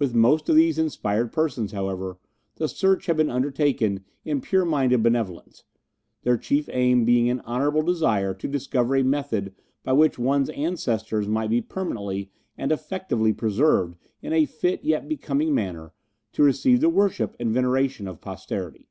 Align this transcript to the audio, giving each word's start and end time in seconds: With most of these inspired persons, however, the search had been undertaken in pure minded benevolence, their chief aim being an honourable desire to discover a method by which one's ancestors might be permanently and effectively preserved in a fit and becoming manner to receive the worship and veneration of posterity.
With 0.00 0.12
most 0.12 0.48
of 0.48 0.56
these 0.56 0.76
inspired 0.76 1.30
persons, 1.32 1.70
however, 1.70 2.18
the 2.56 2.66
search 2.66 3.06
had 3.06 3.16
been 3.16 3.30
undertaken 3.30 4.04
in 4.24 4.40
pure 4.40 4.64
minded 4.64 5.04
benevolence, 5.04 5.62
their 6.22 6.36
chief 6.36 6.68
aim 6.72 7.04
being 7.04 7.30
an 7.30 7.38
honourable 7.42 7.82
desire 7.82 8.34
to 8.34 8.48
discover 8.48 8.96
a 8.96 9.04
method 9.04 9.54
by 9.84 9.92
which 9.92 10.18
one's 10.18 10.50
ancestors 10.50 11.28
might 11.28 11.50
be 11.50 11.62
permanently 11.62 12.32
and 12.58 12.72
effectively 12.72 13.32
preserved 13.32 13.96
in 14.20 14.32
a 14.32 14.46
fit 14.46 14.82
and 14.82 15.08
becoming 15.08 15.54
manner 15.54 15.92
to 16.32 16.42
receive 16.42 16.80
the 16.80 16.88
worship 16.88 17.36
and 17.38 17.52
veneration 17.54 18.08
of 18.08 18.20
posterity. 18.20 18.88